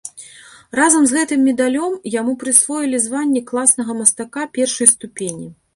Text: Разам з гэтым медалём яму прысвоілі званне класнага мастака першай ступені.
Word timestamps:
Разам 0.79 1.03
з 1.11 1.17
гэтым 1.17 1.43
медалём 1.49 1.93
яму 2.15 2.33
прысвоілі 2.45 3.05
званне 3.07 3.41
класнага 3.53 3.91
мастака 4.03 4.53
першай 4.59 4.93
ступені. 4.99 5.47